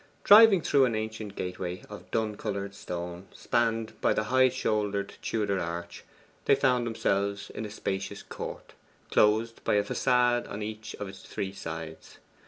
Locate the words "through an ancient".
0.61-1.35